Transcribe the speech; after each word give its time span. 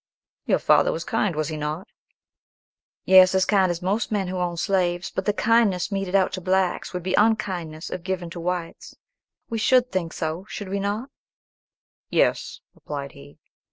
"Your 0.47 0.57
father 0.57 0.91
was 0.91 1.03
kind, 1.03 1.35
was 1.35 1.49
he 1.49 1.57
not?" 1.57 1.87
"Yes, 3.05 3.35
as 3.35 3.45
kind 3.45 3.69
as 3.69 3.83
most 3.83 4.11
men 4.11 4.29
who 4.29 4.37
own 4.37 4.57
slaves; 4.57 5.11
but 5.11 5.25
the 5.25 5.31
kindness 5.31 5.91
meted 5.91 6.15
out 6.15 6.33
to 6.33 6.41
blacks 6.41 6.91
would 6.91 7.03
be 7.03 7.13
unkindness 7.13 7.91
if 7.91 8.01
given 8.01 8.31
to 8.31 8.39
whites. 8.39 8.95
We 9.51 9.61
would 9.71 9.91
think 9.91 10.11
so, 10.13 10.47
should 10.49 10.69
we 10.69 10.79
not?" 10.79 11.11
"Yes," 12.09 12.61
replied 12.73 13.11
he. 13.11 13.37